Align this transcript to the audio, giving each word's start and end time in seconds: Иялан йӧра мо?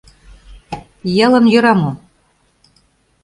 Иялан 1.09 1.45
йӧра 1.53 1.73
мо? 1.81 1.91